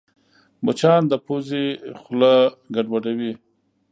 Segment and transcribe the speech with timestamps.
[0.65, 1.65] مچان د پوزې
[2.01, 2.33] خوله
[2.75, 3.33] ګډوډوي